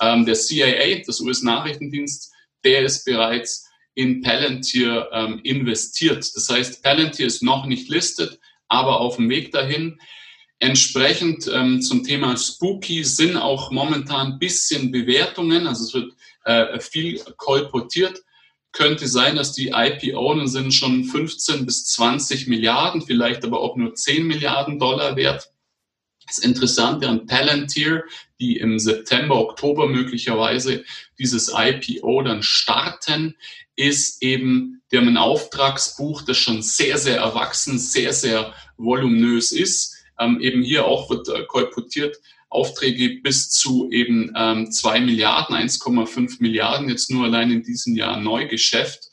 ähm, 0.00 0.26
der 0.26 0.34
CIA, 0.34 1.02
das 1.06 1.20
US-Nachrichtendienst, 1.20 2.32
der 2.64 2.82
ist 2.82 3.04
bereits 3.04 3.68
in 3.94 4.22
Palantir 4.22 5.08
ähm, 5.12 5.40
investiert. 5.44 6.24
Das 6.34 6.48
heißt, 6.48 6.82
Palantir 6.82 7.26
ist 7.26 7.42
noch 7.42 7.66
nicht 7.66 7.88
listet, 7.88 8.38
aber 8.68 9.00
auf 9.00 9.16
dem 9.16 9.28
Weg 9.28 9.52
dahin. 9.52 9.98
Entsprechend 10.58 11.50
ähm, 11.52 11.82
zum 11.82 12.04
Thema 12.04 12.36
Spooky 12.36 13.04
sind 13.04 13.36
auch 13.36 13.70
momentan 13.70 14.32
ein 14.32 14.38
bisschen 14.38 14.90
Bewertungen, 14.90 15.66
also 15.66 15.84
es 15.84 15.94
wird 15.94 16.12
äh, 16.44 16.80
viel 16.80 17.20
kolportiert. 17.36 18.22
Könnte 18.72 19.06
sein, 19.06 19.36
dass 19.36 19.52
die 19.52 19.72
IPO 19.74 20.46
sind 20.46 20.74
schon 20.74 21.04
15 21.04 21.64
bis 21.64 21.86
20 21.86 22.48
Milliarden, 22.48 23.02
vielleicht 23.02 23.44
aber 23.44 23.60
auch 23.60 23.76
nur 23.76 23.94
10 23.94 24.26
Milliarden 24.26 24.78
Dollar 24.78 25.16
wert. 25.16 25.53
Das 26.26 26.38
Interessante 26.38 27.08
an 27.08 27.26
Palantir, 27.26 28.04
die 28.40 28.56
im 28.56 28.78
September, 28.78 29.36
Oktober 29.36 29.88
möglicherweise 29.88 30.84
dieses 31.18 31.52
IPO 31.54 32.22
dann 32.22 32.42
starten, 32.42 33.36
ist 33.76 34.22
eben, 34.22 34.82
die 34.90 34.98
haben 34.98 35.08
ein 35.08 35.16
Auftragsbuch, 35.16 36.22
das 36.22 36.38
schon 36.38 36.62
sehr, 36.62 36.98
sehr 36.98 37.18
erwachsen, 37.18 37.78
sehr, 37.78 38.12
sehr 38.12 38.54
voluminös 38.76 39.52
ist. 39.52 39.96
Ähm, 40.18 40.40
eben 40.40 40.62
hier 40.62 40.86
auch 40.86 41.10
wird 41.10 41.28
äh, 41.28 41.44
kolportiert, 41.46 42.16
Aufträge 42.48 43.20
bis 43.20 43.50
zu 43.50 43.90
eben 43.90 44.32
ähm, 44.36 44.70
2 44.70 45.00
Milliarden, 45.00 45.56
1,5 45.56 46.36
Milliarden, 46.38 46.88
jetzt 46.88 47.10
nur 47.10 47.24
allein 47.24 47.50
in 47.50 47.64
diesem 47.64 47.96
Jahr 47.96 48.20
Neugeschäft. 48.20 49.10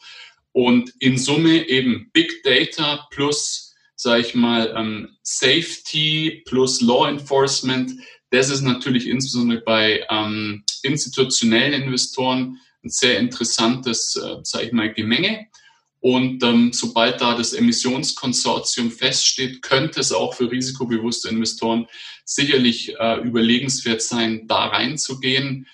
Und 0.52 0.94
in 1.00 1.18
Summe 1.18 1.68
eben 1.68 2.10
Big 2.14 2.44
Data 2.44 3.08
plus, 3.10 3.71
sage 4.02 4.22
ich 4.22 4.34
mal, 4.34 4.74
ähm, 4.76 5.10
Safety 5.22 6.42
plus 6.48 6.82
Law 6.82 7.08
Enforcement. 7.08 7.92
Das 8.32 8.50
ist 8.50 8.62
natürlich 8.62 9.06
insbesondere 9.06 9.62
bei 9.62 10.04
ähm, 10.10 10.64
institutionellen 10.82 11.84
Investoren 11.84 12.58
ein 12.84 12.90
sehr 12.90 13.20
interessantes, 13.20 14.16
äh, 14.16 14.38
sage 14.42 14.66
ich 14.66 14.72
mal, 14.72 14.92
Gemenge. 14.92 15.46
Und 16.00 16.42
ähm, 16.42 16.74
sobald 16.74 17.22
da 17.22 17.38
das 17.38 17.54
Emissionskonsortium 17.54 18.90
feststeht, 18.90 19.62
könnte 19.62 20.00
es 20.00 20.12
auch 20.12 20.34
für 20.34 20.50
risikobewusste 20.50 21.30
Investoren 21.30 21.86
sicherlich 22.26 22.96
äh, 22.98 23.22
überlegenswert 23.22 24.02
sein, 24.02 24.48
da 24.48 24.66
reinzugehen. 24.66 25.68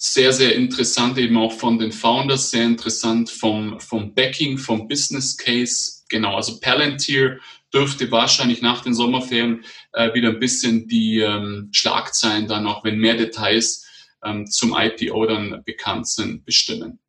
Sehr, 0.00 0.32
sehr 0.32 0.54
interessant 0.54 1.18
eben 1.18 1.36
auch 1.36 1.52
von 1.52 1.76
den 1.76 1.90
Founders, 1.90 2.52
sehr 2.52 2.64
interessant 2.64 3.30
vom, 3.30 3.80
vom 3.80 4.14
Backing, 4.14 4.56
vom 4.56 4.86
Business 4.86 5.36
Case. 5.36 6.04
Genau, 6.08 6.36
also 6.36 6.60
Palantir 6.60 7.40
dürfte 7.74 8.08
wahrscheinlich 8.12 8.62
nach 8.62 8.82
den 8.82 8.94
Sommerferien 8.94 9.64
äh, 9.92 10.14
wieder 10.14 10.28
ein 10.28 10.38
bisschen 10.38 10.86
die 10.86 11.18
ähm, 11.18 11.70
Schlagzeilen 11.72 12.46
dann 12.46 12.68
auch, 12.68 12.84
wenn 12.84 12.98
mehr 12.98 13.16
Details 13.16 13.86
ähm, 14.24 14.46
zum 14.46 14.72
IPO 14.78 15.26
dann 15.26 15.62
bekannt 15.64 16.08
sind, 16.08 16.44
bestimmen. 16.44 17.00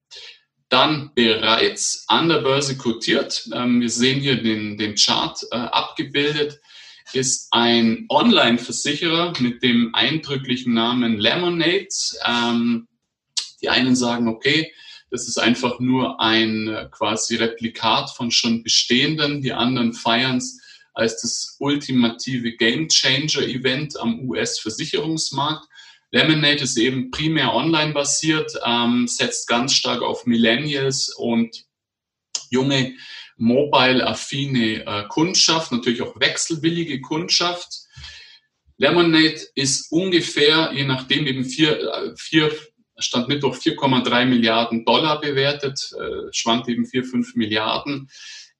Dann 0.67 1.12
bereits 1.13 2.05
an 2.08 2.27
der 2.27 2.39
Börse 2.39 2.75
kotiert, 2.75 3.50
ähm, 3.53 3.81
wir 3.81 3.89
sehen 3.89 4.19
hier 4.19 4.41
den, 4.41 4.77
den 4.77 4.96
Chart 4.96 5.39
äh, 5.51 5.58
abgebildet, 5.58 6.60
ist 7.13 7.48
ein 7.51 8.06
Online-Versicherer 8.10 9.34
mit 9.39 9.63
dem 9.63 9.94
eindrücklichen 9.94 10.74
Namen 10.74 11.18
Lemonade. 11.18 11.88
Ähm, 12.25 12.88
die 13.62 13.70
einen 13.70 13.96
sagen, 13.96 14.28
okay, 14.28 14.72
das 15.12 15.28
ist 15.28 15.38
einfach 15.38 15.80
nur 15.80 16.20
ein 16.20 16.68
äh, 16.68 16.88
quasi 16.92 17.36
Replikat 17.36 18.12
von 18.12 18.32
schon 18.32 18.63
bestehenden. 18.63 19.42
Die 19.42 19.54
anderen 19.54 19.94
feiern 19.94 20.38
es 20.38 20.60
als 20.94 21.22
das 21.22 21.56
ultimative 21.60 22.54
Game 22.58 22.89
Changer 22.89 23.44
Event 23.44 23.98
am 24.00 24.28
US-Versicherungsmarkt. 24.28 25.66
Lemonade 26.12 26.63
ist 26.63 26.78
eben 26.78 27.12
primär 27.12 27.54
online 27.54 27.94
basiert, 27.94 28.51
ähm, 28.66 29.08
setzt 29.08 29.48
ganz 29.48 29.74
stark 29.74 30.01
auf 30.01 30.25
Millennials 30.25 31.10
und 31.16 31.66
junge 32.50 32.96
mobile-affine 33.39 34.86
äh, 34.86 35.03
Kundschaft, 35.08 35.72
natürlich 35.72 36.01
auch 36.01 36.19
wechselwillige 36.19 37.01
Kundschaft. 37.01 37.67
Lemonade 38.77 39.41
ist 39.55 39.91
ungefähr, 39.91 40.72
je 40.74 40.86
nachdem 40.86 41.25
eben 41.25 41.43
vier, 41.43 41.79
äh, 41.79 42.15
vier 42.15 42.51
stand 42.98 43.27
Mittwoch 43.29 43.55
4,3 43.55 44.25
Milliarden 44.25 44.86
Dollar 44.86 45.19
bewertet, 45.19 45.91
äh, 45.98 46.31
schwankt 46.31 46.67
eben 46.67 46.86
4, 46.86 47.03
5 47.05 47.36
Milliarden. 47.36 48.10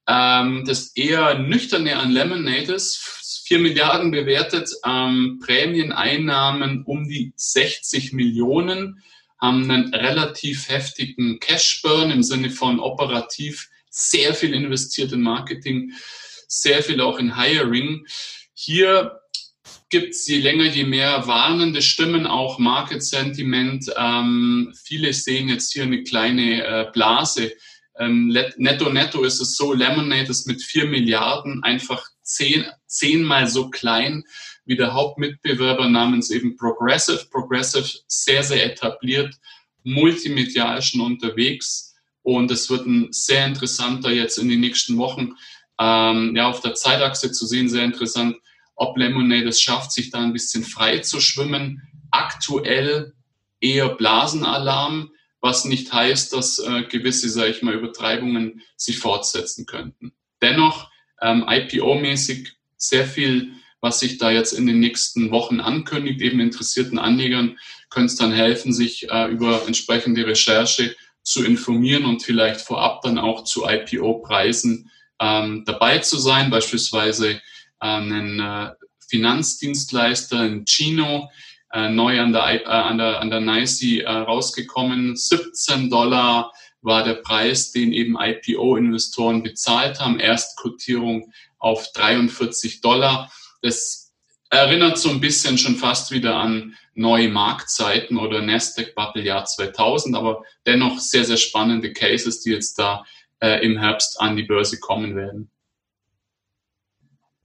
Ähm, 0.08 0.64
das 0.66 0.96
eher 0.96 1.38
nüchterne 1.38 1.96
an 1.96 2.10
Lemonade 2.10 2.72
ist, 2.72 3.44
4 3.46 3.58
Milliarden 3.58 4.10
bewertet, 4.10 4.70
ähm, 4.84 5.40
Prämieneinnahmen 5.44 6.84
um 6.84 7.08
die 7.08 7.32
60 7.36 8.12
Millionen, 8.12 9.02
haben 9.40 9.70
einen 9.70 9.94
relativ 9.94 10.68
heftigen 10.68 11.40
Cashburn 11.40 12.10
im 12.10 12.22
Sinne 12.22 12.50
von 12.50 12.78
operativ 12.78 13.68
sehr 13.90 14.34
viel 14.34 14.54
investiert 14.54 15.12
in 15.12 15.20
Marketing, 15.20 15.92
sehr 16.48 16.82
viel 16.82 17.00
auch 17.00 17.18
in 17.18 17.36
Hiring. 17.36 18.06
Hier 18.54 19.20
gibt 19.90 20.14
es 20.14 20.26
je 20.26 20.38
länger, 20.38 20.66
je 20.66 20.84
mehr 20.84 21.26
warnende 21.26 21.82
Stimmen, 21.82 22.26
auch 22.26 22.58
Market 22.58 23.02
Sentiment. 23.02 23.92
Ähm, 23.96 24.72
viele 24.84 25.12
sehen 25.12 25.48
jetzt 25.48 25.72
hier 25.72 25.82
eine 25.82 26.04
kleine 26.04 26.64
äh, 26.64 26.86
Blase. 26.92 27.52
Ähm, 27.98 28.28
netto, 28.56 28.90
netto 28.90 29.24
ist 29.24 29.40
es 29.40 29.56
so, 29.56 29.72
Lemonade 29.72 30.30
ist 30.30 30.46
mit 30.46 30.62
4 30.62 30.86
Milliarden 30.86 31.62
einfach 31.64 32.06
zehn, 32.22 32.64
zehnmal 32.86 33.48
so 33.48 33.68
klein 33.68 34.24
wie 34.64 34.76
der 34.76 34.94
Hauptmitbewerber 34.94 35.88
namens 35.88 36.30
eben 36.30 36.56
Progressive. 36.56 37.26
Progressive 37.30 37.88
sehr, 38.06 38.44
sehr 38.44 38.64
etabliert, 38.64 39.34
multimedial 39.82 40.80
schon 40.80 41.00
unterwegs 41.00 41.89
und 42.22 42.50
es 42.50 42.70
wird 42.70 42.86
ein 42.86 43.08
sehr 43.12 43.46
interessanter 43.46 44.10
jetzt 44.10 44.38
in 44.38 44.48
den 44.48 44.60
nächsten 44.60 44.98
Wochen 44.98 45.34
ähm, 45.80 46.34
ja, 46.36 46.48
auf 46.48 46.60
der 46.60 46.74
Zeitachse 46.74 47.32
zu 47.32 47.46
sehen, 47.46 47.68
sehr 47.68 47.84
interessant, 47.84 48.36
ob 48.76 48.96
Lemonade 48.96 49.48
es 49.48 49.60
schafft, 49.60 49.92
sich 49.92 50.10
da 50.10 50.20
ein 50.20 50.32
bisschen 50.32 50.64
frei 50.64 50.98
zu 50.98 51.20
schwimmen. 51.20 51.82
Aktuell 52.10 53.14
eher 53.60 53.88
Blasenalarm, 53.88 55.10
was 55.40 55.64
nicht 55.64 55.92
heißt, 55.92 56.32
dass 56.34 56.58
äh, 56.58 56.82
gewisse, 56.84 57.30
sage 57.30 57.50
ich 57.50 57.62
mal, 57.62 57.74
Übertreibungen 57.74 58.62
sich 58.76 58.98
fortsetzen 58.98 59.66
könnten. 59.66 60.12
Dennoch 60.42 60.90
ähm, 61.22 61.44
IPO-mäßig 61.46 62.52
sehr 62.76 63.06
viel, 63.06 63.52
was 63.80 64.00
sich 64.00 64.18
da 64.18 64.30
jetzt 64.30 64.52
in 64.52 64.66
den 64.66 64.80
nächsten 64.80 65.30
Wochen 65.30 65.60
ankündigt. 65.60 66.20
Eben 66.20 66.40
interessierten 66.40 66.98
Anlegern 66.98 67.58
können 67.88 68.06
es 68.06 68.16
dann 68.16 68.32
helfen, 68.32 68.72
sich 68.72 69.10
äh, 69.10 69.26
über 69.30 69.66
entsprechende 69.66 70.26
Recherche 70.26 70.94
zu 71.22 71.44
informieren 71.44 72.04
und 72.04 72.22
vielleicht 72.22 72.60
vorab 72.60 73.02
dann 73.02 73.18
auch 73.18 73.44
zu 73.44 73.66
IPO-Preisen 73.66 74.90
ähm, 75.20 75.64
dabei 75.66 75.98
zu 75.98 76.18
sein, 76.18 76.50
beispielsweise 76.50 77.32
äh, 77.32 77.40
einen 77.80 78.40
äh, 78.40 78.70
Finanzdienstleister, 79.08 80.40
ein 80.40 80.64
Chino, 80.64 81.28
äh, 81.72 81.88
neu 81.88 82.20
an 82.20 82.32
der, 82.32 82.64
äh, 82.64 82.64
an 82.64 82.98
der, 82.98 83.20
an 83.20 83.30
der 83.30 83.40
NICE 83.40 84.00
äh, 84.00 84.10
rausgekommen. 84.10 85.16
17 85.16 85.90
Dollar 85.90 86.52
war 86.82 87.04
der 87.04 87.14
Preis, 87.14 87.72
den 87.72 87.92
eben 87.92 88.16
IPO-Investoren 88.18 89.42
bezahlt 89.42 90.00
haben. 90.00 90.18
Erstkotierung 90.18 91.32
auf 91.58 91.92
43 91.92 92.80
Dollar. 92.80 93.30
Das 93.62 94.09
erinnert 94.50 94.98
so 94.98 95.10
ein 95.10 95.20
bisschen 95.20 95.56
schon 95.56 95.76
fast 95.76 96.10
wieder 96.10 96.36
an 96.36 96.76
neue 96.94 97.28
Marktzeiten 97.28 98.18
oder 98.18 98.42
Nasdaq 98.42 98.94
Bubble 98.94 99.22
Jahr 99.22 99.44
2000, 99.44 100.16
aber 100.16 100.44
dennoch 100.66 100.98
sehr, 100.98 101.24
sehr 101.24 101.36
spannende 101.36 101.92
Cases, 101.92 102.40
die 102.40 102.50
jetzt 102.50 102.78
da 102.78 103.04
äh, 103.40 103.64
im 103.64 103.78
Herbst 103.78 104.20
an 104.20 104.36
die 104.36 104.42
Börse 104.42 104.78
kommen 104.80 105.16
werden. 105.16 105.50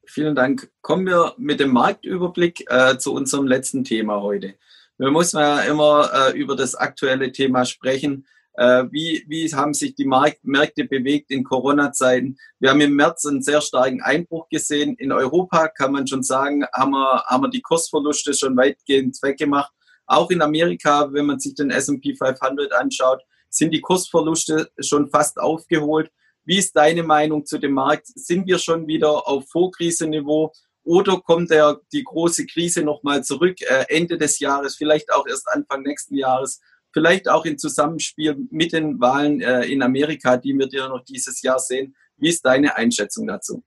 Vielen 0.08 0.36
Dank. 0.36 0.72
Kommen 0.82 1.06
wir 1.06 1.34
mit 1.38 1.60
dem 1.60 1.72
Marktüberblick 1.72 2.66
äh, 2.70 2.98
zu 2.98 3.14
unserem 3.14 3.48
letzten 3.48 3.84
Thema 3.84 4.22
heute. 4.22 4.56
Wir 4.98 5.12
müssen 5.12 5.40
ja 5.40 5.62
immer 5.62 6.10
äh, 6.14 6.38
über 6.38 6.56
das 6.56 6.76
aktuelle 6.76 7.32
Thema 7.32 7.66
sprechen. 7.66 8.26
Äh, 8.58 8.86
wie, 8.92 9.26
wie 9.28 9.54
haben 9.54 9.74
sich 9.74 9.96
die 9.96 10.06
Markt, 10.06 10.44
Märkte 10.44 10.86
bewegt 10.86 11.32
in 11.32 11.44
Corona-Zeiten? 11.44 12.38
Wir 12.60 12.70
haben 12.70 12.82
im 12.82 12.96
März 12.96 13.26
einen 13.26 13.42
sehr 13.42 13.62
starken 13.62 14.02
Einbruch 14.02 14.48
gesehen. 14.50 14.96
In 14.96 15.12
Europa 15.12 15.68
kann 15.68 15.92
man 15.92 16.08
schon 16.08 16.24
sagen, 16.24 16.66
haben 16.74 16.92
wir, 16.92 17.24
haben 17.26 17.44
wir 17.44 17.50
die 17.50 17.62
Kursverluste 17.62 18.34
schon 18.34 18.56
weitgehend 18.56 19.18
weggemacht. 19.22 19.74
Auch 20.06 20.30
in 20.30 20.42
Amerika, 20.42 21.12
wenn 21.12 21.26
man 21.26 21.40
sich 21.40 21.56
den 21.56 21.72
S&P 21.72 22.16
500 22.16 22.72
anschaut, 22.74 23.22
sind 23.50 23.72
die 23.72 23.82
Kursverluste 23.82 24.70
schon 24.80 25.10
fast 25.10 25.38
aufgeholt. 25.38 26.12
Wie 26.46 26.58
ist 26.58 26.76
deine 26.76 27.04
Meinung 27.04 27.46
zu 27.46 27.58
dem 27.58 27.74
Markt? 27.74 28.08
Sind 28.08 28.46
wir 28.48 28.60
schon 28.60 28.88
wieder 28.88 29.28
auf 29.28 29.50
Vorkriseniveau 29.50 30.54
oder 30.84 31.20
kommt 31.20 31.50
der, 31.50 31.80
die 31.92 32.04
große 32.04 32.46
Krise 32.46 32.84
nochmal 32.84 33.24
zurück 33.24 33.60
äh, 33.62 33.86
Ende 33.90 34.18
des 34.18 34.40
Jahres, 34.40 34.76
vielleicht 34.76 35.12
auch 35.12 35.26
erst 35.28 35.48
Anfang 35.50 35.82
nächsten 35.82 36.16
Jahres? 36.16 36.62
Vielleicht 36.96 37.28
auch 37.28 37.44
im 37.44 37.58
Zusammenspiel 37.58 38.48
mit 38.52 38.72
den 38.72 39.02
Wahlen 39.02 39.42
äh, 39.42 39.66
in 39.66 39.84
Amerika, 39.84 40.38
die 40.38 40.58
wir 40.58 40.68
dir 40.68 40.88
noch 40.88 41.04
dieses 41.04 41.42
Jahr 41.42 41.60
sehen. 41.60 41.94
Wie 42.16 42.30
ist 42.30 42.46
deine 42.46 42.78
Einschätzung 42.78 43.28
dazu? 43.28 43.62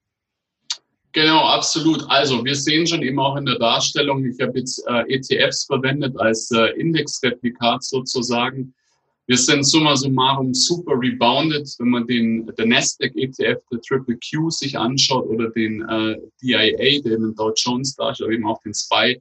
Genau, 1.12 1.40
absolut. 1.40 2.08
Also 2.08 2.42
wir 2.42 2.54
sehen 2.54 2.86
schon 2.86 3.02
eben 3.02 3.18
auch 3.20 3.36
in 3.36 3.44
der 3.44 3.58
Darstellung, 3.58 4.24
ich 4.24 4.40
habe 4.40 4.58
jetzt 4.58 4.82
äh, 4.88 5.14
ETFs 5.14 5.66
verwendet 5.66 6.18
als 6.18 6.50
äh, 6.52 6.70
Indexreplikat 6.80 7.84
sozusagen. 7.84 8.74
Wir 9.26 9.36
sind 9.36 9.64
summa 9.64 9.94
summarum 9.94 10.54
super 10.54 10.94
rebounded, 10.98 11.68
wenn 11.78 11.88
man 11.88 12.06
den 12.06 12.46
der 12.56 12.66
Nasdaq 12.66 13.12
ETF, 13.14 13.60
der 13.70 13.80
Triple 13.86 14.18
Q 14.26 14.48
sich 14.48 14.78
anschaut 14.78 15.26
oder 15.26 15.50
den 15.50 15.82
äh, 15.82 16.16
DIA, 16.42 17.02
den 17.02 17.34
Dow 17.34 17.52
Jones 17.54 17.94
darstellt, 17.94 18.32
eben 18.32 18.46
auch 18.46 18.62
den 18.62 18.72
SPY 18.72 19.20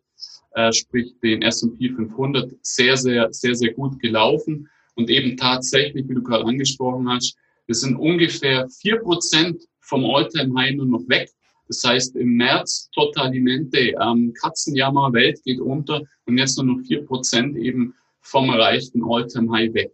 äh, 0.57 0.73
sprich 0.73 1.13
den 1.21 1.43
S&P 1.43 1.89
500, 1.89 2.51
sehr, 2.63 2.97
sehr, 2.97 3.31
sehr, 3.31 3.53
sehr 3.53 3.73
gut 3.73 3.99
gelaufen. 3.99 4.67
Und 4.95 5.11
eben 5.11 5.37
tatsächlich, 5.37 6.09
wie 6.09 6.15
du 6.15 6.23
gerade 6.23 6.45
angesprochen 6.45 7.07
hast, 7.07 7.37
wir 7.67 7.75
sind 7.75 7.95
ungefähr 7.95 8.67
vier 8.69 8.97
Prozent 8.97 9.61
vom 9.81 10.03
All-Time-High 10.03 10.75
nur 10.77 10.87
noch 10.87 11.07
weg. 11.07 11.29
Das 11.67 11.83
heißt, 11.83 12.15
im 12.15 12.37
März 12.37 12.89
Totalimente, 12.95 13.93
ähm, 14.01 14.33
Katzenjammer, 14.33 15.13
Welt 15.13 15.39
geht 15.43 15.59
unter 15.59 16.01
und 16.25 16.39
jetzt 16.39 16.57
nur 16.57 16.65
noch 16.65 16.87
vier 16.87 17.05
Prozent 17.05 17.55
eben 17.55 17.93
vom 18.21 18.49
erreichten 18.49 19.03
All-Time-High 19.03 19.75
weg. 19.75 19.91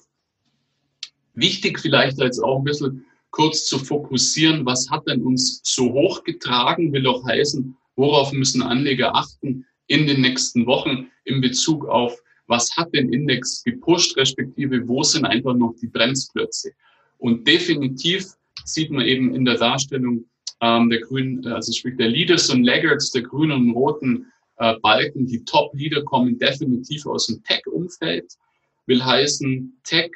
Wichtig 1.33 1.79
vielleicht 1.79 2.19
jetzt 2.19 2.39
auch 2.39 2.59
ein 2.59 2.63
bisschen 2.63 3.05
kurz 3.31 3.65
zu 3.65 3.79
fokussieren, 3.79 4.65
was 4.65 4.89
hat 4.89 5.07
denn 5.07 5.23
uns 5.23 5.59
so 5.63 5.91
hochgetragen, 5.91 6.93
will 6.93 7.07
auch 7.07 7.25
heißen, 7.25 7.75
worauf 7.97 8.31
müssen 8.31 8.61
Anleger 8.61 9.13
achten, 9.13 9.65
in 9.87 10.07
den 10.07 10.21
nächsten 10.21 10.65
Wochen 10.65 11.09
in 11.25 11.41
Bezug 11.41 11.85
auf, 11.87 12.17
was 12.47 12.75
hat 12.75 12.93
den 12.93 13.11
Index 13.11 13.63
gepusht, 13.63 14.17
respektive 14.17 14.87
wo 14.87 15.03
sind 15.03 15.25
einfach 15.25 15.55
noch 15.55 15.73
die 15.81 15.87
Bremsklötze. 15.87 16.71
Und 17.17 17.47
definitiv 17.47 18.25
sieht 18.65 18.91
man 18.91 19.05
eben 19.05 19.33
in 19.33 19.45
der 19.45 19.57
Darstellung 19.57 20.25
ähm, 20.61 20.89
der 20.89 21.01
grünen, 21.01 21.45
also 21.47 21.71
sprich 21.71 21.97
der 21.97 22.09
Leaders 22.09 22.49
und 22.49 22.63
Laggards, 22.63 23.11
der 23.11 23.23
grünen 23.23 23.69
und 23.69 23.71
roten 23.71 24.31
äh, 24.57 24.75
Balken, 24.81 25.25
die 25.25 25.43
Top-Leader 25.43 26.03
kommen 26.03 26.37
definitiv 26.37 27.05
aus 27.05 27.27
dem 27.27 27.43
Tech-Umfeld, 27.43 28.33
will 28.85 29.03
heißen 29.03 29.79
Tech, 29.83 30.11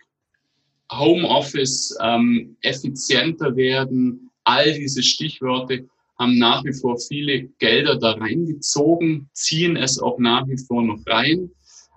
Homeoffice, 0.92 1.98
ähm, 2.02 2.56
effizienter 2.62 3.56
werden, 3.56 4.30
all 4.44 4.74
diese 4.74 5.04
Stichworte 5.04 5.88
haben 6.20 6.38
nach 6.38 6.64
wie 6.66 6.74
vor 6.74 6.98
viele 6.98 7.44
Gelder 7.60 7.98
da 7.98 8.12
reingezogen, 8.14 9.30
ziehen 9.34 9.76
es 9.76 10.00
auch 10.00 10.18
nach 10.20 10.48
wie 10.48 10.58
vor 10.58 10.82
noch 10.82 11.00
rein. 11.06 11.52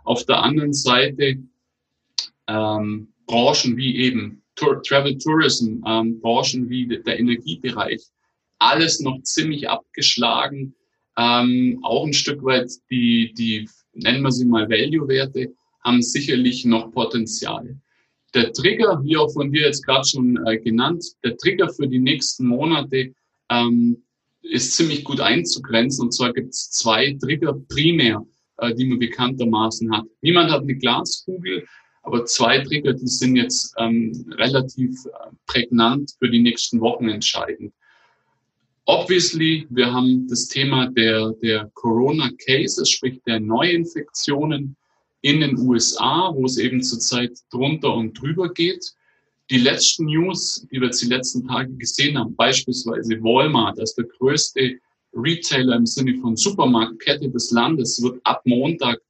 Auf 0.05 0.25
der 0.27 0.43
anderen 0.43 0.73
Seite 0.73 1.39
ähm, 2.49 3.09
Branchen 3.27 3.77
wie 3.77 3.97
eben 3.97 4.43
Tour, 4.57 4.83
Travel 4.83 5.17
Tourism, 5.17 5.83
ähm, 5.87 6.21
Branchen 6.21 6.69
wie 6.69 6.87
der 6.87 7.19
Energiebereich, 7.19 8.03
alles 8.59 9.01
noch 9.01 9.23
ziemlich 9.23 9.69
abgeschlagen. 9.69 10.75
Ähm, 11.17 11.81
auch 11.83 12.05
ein 12.05 12.13
Stück 12.13 12.43
weit 12.45 12.71
die, 12.91 13.33
die, 13.35 13.69
nennen 13.95 14.23
wir 14.23 14.33
sie 14.33 14.45
mal 14.45 14.69
Value-Werte, 14.69 15.53
haben 15.83 16.03
sicherlich 16.03 16.65
noch 16.65 16.93
Potenzial. 16.93 17.77
Der 18.35 18.53
Trigger, 18.53 19.01
wie 19.03 19.17
auch 19.17 19.33
von 19.33 19.51
dir 19.51 19.63
jetzt 19.63 19.85
gerade 19.85 20.07
schon 20.07 20.39
äh, 20.47 20.59
genannt, 20.59 21.05
der 21.25 21.37
Trigger 21.37 21.69
für 21.69 21.89
die 21.89 21.99
nächsten 21.99 22.47
Monate 22.47 23.13
ähm, 23.49 24.03
ist 24.51 24.75
ziemlich 24.77 25.05
gut 25.05 25.21
einzugrenzen. 25.21 26.07
Und 26.07 26.13
zwar 26.13 26.33
gibt 26.33 26.51
es 26.51 26.71
zwei 26.71 27.17
Trigger 27.21 27.55
primär, 27.69 28.25
äh, 28.59 28.75
die 28.75 28.85
man 28.85 28.99
bekanntermaßen 28.99 29.95
hat. 29.95 30.05
Niemand 30.21 30.51
hat 30.51 30.63
eine 30.63 30.77
Glaskugel, 30.77 31.67
aber 32.03 32.25
zwei 32.27 32.59
Trigger, 32.61 32.93
die 32.95 33.07
sind 33.07 33.37
jetzt 33.37 33.75
ähm, 33.79 34.13
relativ 34.33 35.05
äh, 35.07 35.35
prägnant 35.47 36.13
für 36.19 36.29
die 36.29 36.41
nächsten 36.41 36.81
Wochen 36.81 37.09
entscheidend. 37.09 37.73
Obviously, 38.87 39.67
wir 39.71 39.93
haben 39.93 40.27
das 40.29 40.49
Thema 40.49 40.91
der, 40.91 41.33
der 41.43 41.71
Corona-Cases, 41.75 42.89
sprich 42.89 43.21
der 43.27 43.39
Neuinfektionen 43.39 44.77
in 45.21 45.41
den 45.41 45.59
USA, 45.59 46.33
wo 46.35 46.45
es 46.47 46.57
eben 46.57 46.83
zurzeit 46.83 47.39
drunter 47.51 47.95
und 47.95 48.21
drüber 48.21 48.53
geht 48.53 48.85
die 49.51 49.59
letzten 49.59 50.07
News, 50.07 50.65
die 50.71 50.81
wir 50.81 50.87
jetzt 50.87 51.03
die 51.03 51.09
letzten 51.09 51.47
Tage 51.47 51.73
gesehen 51.75 52.17
haben, 52.17 52.37
beispielsweise 52.37 53.21
Walmart 53.21 53.81
als 53.81 53.95
der 53.97 54.05
größte 54.05 54.79
Retailer 55.13 55.77
im 55.77 55.87
Sinne 55.87 56.17
von 56.21 56.37
Supermarktkette 56.37 57.29
des 57.29 57.51
Landes, 57.51 58.01
wird 58.01 58.21
ab 58.23 58.43
Montag 58.45 59.01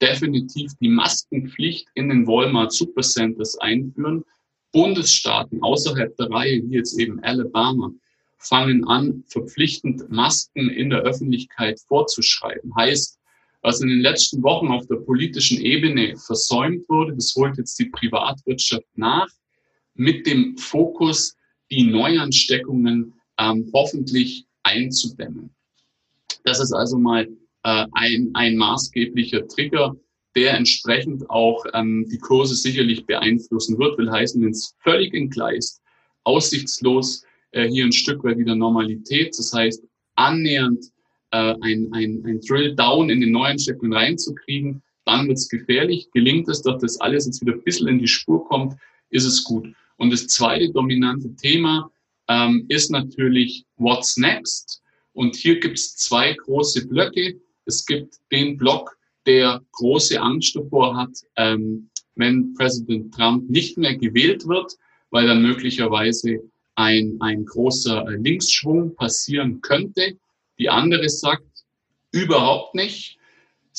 definitiv 0.00 0.70
die 0.80 0.88
Maskenpflicht 0.88 1.88
in 1.94 2.08
den 2.08 2.28
Walmart 2.28 2.72
Supercenters 2.72 3.58
einführen. 3.58 4.24
Bundesstaaten 4.72 5.60
außerhalb 5.62 6.16
der 6.16 6.30
Reihe, 6.30 6.62
wie 6.64 6.76
jetzt 6.76 6.96
eben 7.00 7.18
Alabama, 7.24 7.90
fangen 8.38 8.86
an, 8.86 9.24
verpflichtend 9.26 10.08
Masken 10.10 10.70
in 10.70 10.90
der 10.90 11.00
Öffentlichkeit 11.00 11.80
vorzuschreiben. 11.88 12.72
Heißt, 12.76 13.18
was 13.62 13.80
in 13.80 13.88
den 13.88 14.00
letzten 14.00 14.44
Wochen 14.44 14.68
auf 14.68 14.86
der 14.86 14.96
politischen 14.96 15.60
Ebene 15.60 16.16
versäumt 16.16 16.88
wurde, 16.88 17.16
das 17.16 17.34
holt 17.34 17.58
jetzt 17.58 17.76
die 17.80 17.86
Privatwirtschaft 17.86 18.86
nach 18.94 19.26
mit 19.98 20.26
dem 20.26 20.56
Fokus, 20.56 21.36
die 21.70 21.84
Neuansteckungen 21.84 23.12
ähm, 23.38 23.70
hoffentlich 23.74 24.46
einzudämmen. 24.62 25.50
Das 26.44 26.60
ist 26.60 26.72
also 26.72 26.98
mal 26.98 27.28
äh, 27.64 27.86
ein, 27.92 28.30
ein 28.34 28.56
maßgeblicher 28.56 29.46
Trigger, 29.48 29.96
der 30.34 30.54
entsprechend 30.54 31.28
auch 31.28 31.64
ähm, 31.74 32.06
die 32.10 32.18
Kurse 32.18 32.54
sicherlich 32.54 33.04
beeinflussen 33.06 33.78
wird. 33.78 33.98
Will 33.98 34.10
heißen, 34.10 34.40
wenn 34.40 34.50
es 34.50 34.74
völlig 34.82 35.12
entgleist, 35.14 35.82
aussichtslos, 36.24 37.24
äh, 37.50 37.68
hier 37.68 37.84
ein 37.84 37.92
Stück 37.92 38.22
weit 38.24 38.38
wieder 38.38 38.54
Normalität, 38.54 39.36
das 39.36 39.52
heißt 39.52 39.84
annähernd 40.14 40.84
äh, 41.32 41.54
ein, 41.60 41.88
ein, 41.92 42.22
ein 42.24 42.40
Drill 42.40 42.74
Down 42.74 43.10
in 43.10 43.20
den 43.20 43.32
Neuansteckungen 43.32 43.92
reinzukriegen, 43.92 44.82
dann 45.04 45.26
wird 45.26 45.38
es 45.38 45.48
gefährlich. 45.48 46.08
Gelingt 46.12 46.48
es, 46.48 46.62
dass 46.62 46.80
das 46.80 47.00
alles 47.00 47.26
jetzt 47.26 47.40
wieder 47.40 47.54
ein 47.54 47.62
bisschen 47.64 47.88
in 47.88 47.98
die 47.98 48.08
Spur 48.08 48.46
kommt, 48.46 48.74
ist 49.10 49.24
es 49.24 49.42
gut. 49.42 49.68
Und 49.98 50.10
das 50.12 50.26
zweite 50.28 50.72
dominante 50.72 51.34
Thema 51.36 51.90
ähm, 52.28 52.64
ist 52.68 52.90
natürlich 52.90 53.64
What's 53.76 54.16
Next. 54.16 54.82
Und 55.12 55.36
hier 55.36 55.60
gibt 55.60 55.78
es 55.78 55.96
zwei 55.96 56.32
große 56.32 56.86
Blöcke. 56.86 57.40
Es 57.66 57.84
gibt 57.84 58.16
den 58.32 58.56
Block, 58.56 58.96
der 59.26 59.60
große 59.72 60.18
Angst 60.20 60.56
davor 60.56 60.96
hat, 60.96 61.10
ähm, 61.36 61.90
wenn 62.14 62.54
Präsident 62.54 63.12
Trump 63.14 63.50
nicht 63.50 63.76
mehr 63.76 63.96
gewählt 63.96 64.46
wird, 64.46 64.72
weil 65.10 65.26
dann 65.26 65.42
möglicherweise 65.42 66.40
ein, 66.76 67.16
ein 67.20 67.44
großer 67.44 68.06
äh, 68.08 68.16
Linksschwung 68.16 68.94
passieren 68.94 69.60
könnte. 69.60 70.16
Die 70.58 70.70
andere 70.70 71.08
sagt, 71.08 71.44
überhaupt 72.12 72.74
nicht 72.74 73.17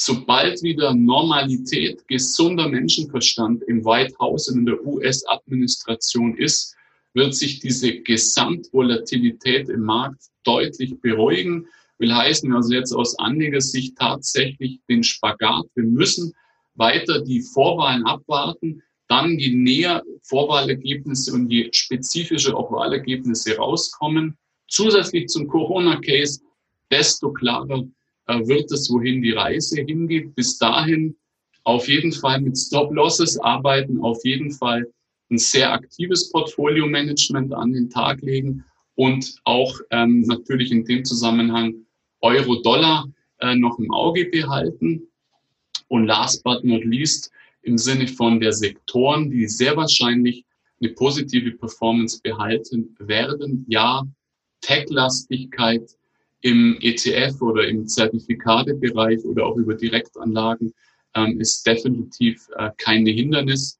sobald 0.01 0.63
wieder 0.63 0.93
Normalität, 0.93 2.07
gesunder 2.07 2.69
Menschenverstand 2.69 3.63
im 3.63 3.83
White 3.83 4.15
House 4.17 4.47
und 4.47 4.59
in 4.59 4.65
der 4.65 4.85
US-Administration 4.85 6.37
ist, 6.37 6.73
wird 7.13 7.35
sich 7.35 7.59
diese 7.59 7.99
Gesamtvolatilität 7.99 9.67
im 9.67 9.81
Markt 9.81 10.23
deutlich 10.45 10.97
beruhigen. 11.01 11.67
Will 11.97 12.15
heißen 12.15 12.53
also 12.53 12.73
jetzt 12.73 12.93
aus 12.93 13.19
Anlegersicht 13.19 13.97
tatsächlich 13.97 14.79
den 14.87 15.03
Spagat. 15.03 15.65
Wir 15.75 15.83
müssen 15.83 16.31
weiter 16.75 17.19
die 17.19 17.41
Vorwahlen 17.41 18.05
abwarten, 18.05 18.81
dann 19.09 19.37
je 19.37 19.53
näher 19.53 20.01
Vorwahlergebnisse 20.23 21.33
und 21.33 21.51
je 21.51 21.67
spezifischer 21.73 22.55
auch 22.55 22.71
Wahlergebnisse 22.71 23.57
rauskommen, 23.57 24.37
zusätzlich 24.69 25.27
zum 25.27 25.49
Corona-Case, 25.49 26.39
desto 26.89 27.33
klarer 27.33 27.83
wird 28.37 28.71
es, 28.71 28.89
wohin 28.91 29.21
die 29.21 29.31
Reise 29.31 29.81
hingeht. 29.81 30.35
Bis 30.35 30.57
dahin 30.57 31.15
auf 31.63 31.87
jeden 31.87 32.11
Fall 32.11 32.41
mit 32.41 32.57
Stop-Losses 32.57 33.39
arbeiten, 33.39 34.01
auf 34.01 34.23
jeden 34.23 34.51
Fall 34.51 34.85
ein 35.29 35.37
sehr 35.37 35.71
aktives 35.71 36.29
Portfolio-Management 36.31 37.53
an 37.53 37.73
den 37.73 37.89
Tag 37.89 38.21
legen 38.21 38.63
und 38.95 39.35
auch 39.43 39.79
ähm, 39.91 40.21
natürlich 40.21 40.71
in 40.71 40.83
dem 40.85 41.05
Zusammenhang 41.05 41.73
Euro-Dollar 42.21 43.07
äh, 43.39 43.55
noch 43.55 43.79
im 43.79 43.91
Auge 43.91 44.25
behalten. 44.25 45.07
Und 45.87 46.05
last 46.05 46.43
but 46.43 46.63
not 46.63 46.83
least, 46.83 47.31
im 47.61 47.77
Sinne 47.77 48.07
von 48.07 48.39
der 48.39 48.53
Sektoren, 48.53 49.29
die 49.31 49.47
sehr 49.47 49.75
wahrscheinlich 49.75 50.45
eine 50.81 50.91
positive 50.93 51.51
Performance 51.51 52.19
behalten 52.21 52.95
werden. 52.99 53.65
Ja, 53.67 54.03
Tech-Lastigkeit 54.61 55.89
im 56.41 56.77
ETF 56.81 57.41
oder 57.41 57.67
im 57.67 57.87
Zertifikatebereich 57.87 59.23
oder 59.25 59.45
auch 59.45 59.57
über 59.57 59.75
Direktanlagen 59.75 60.73
ähm, 61.15 61.39
ist 61.39 61.65
definitiv 61.65 62.47
äh, 62.57 62.71
kein 62.77 63.05
Hindernis. 63.05 63.79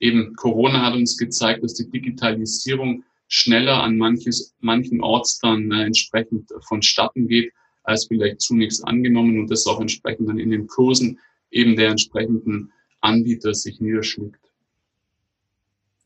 Eben 0.00 0.34
Corona 0.34 0.86
hat 0.86 0.94
uns 0.94 1.16
gezeigt, 1.16 1.62
dass 1.62 1.74
die 1.74 1.88
Digitalisierung 1.90 3.04
schneller 3.28 3.82
an 3.82 3.96
manches, 3.96 4.54
manchen 4.60 5.00
Orts 5.00 5.38
dann 5.38 5.70
äh, 5.70 5.84
entsprechend 5.84 6.50
vonstatten 6.66 7.28
geht, 7.28 7.52
als 7.84 8.06
vielleicht 8.06 8.40
zunächst 8.40 8.86
angenommen 8.86 9.38
und 9.38 9.50
das 9.50 9.66
auch 9.66 9.80
entsprechend 9.80 10.28
dann 10.28 10.38
in 10.38 10.50
den 10.50 10.66
Kursen 10.66 11.18
eben 11.50 11.76
der 11.76 11.90
entsprechenden 11.90 12.72
Anbieter 13.00 13.54
sich 13.54 13.80
niederschlägt. 13.80 14.40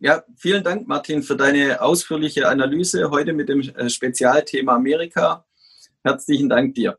Ja, 0.00 0.22
vielen 0.36 0.62
Dank, 0.62 0.86
Martin, 0.86 1.22
für 1.22 1.36
deine 1.36 1.80
ausführliche 1.80 2.48
Analyse 2.48 3.10
heute 3.10 3.32
mit 3.32 3.48
dem 3.48 3.60
äh, 3.60 3.88
Spezialthema 3.88 4.74
Amerika. 4.74 5.46
Herzlichen 6.04 6.50
Dank 6.50 6.74
dir. 6.74 6.98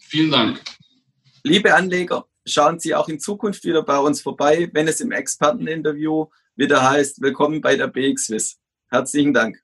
Vielen 0.00 0.30
Dank. 0.30 0.62
Liebe 1.42 1.74
Anleger, 1.74 2.26
schauen 2.46 2.80
Sie 2.80 2.94
auch 2.94 3.08
in 3.08 3.20
Zukunft 3.20 3.64
wieder 3.64 3.82
bei 3.82 3.98
uns 3.98 4.22
vorbei, 4.22 4.70
wenn 4.72 4.88
es 4.88 5.00
im 5.02 5.12
Experteninterview 5.12 6.26
wieder 6.54 6.88
heißt, 6.88 7.20
willkommen 7.20 7.60
bei 7.60 7.76
der 7.76 7.88
BXWIS. 7.88 8.58
Herzlichen 8.88 9.34
Dank. 9.34 9.62